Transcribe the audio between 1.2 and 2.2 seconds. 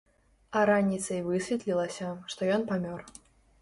высветлілася,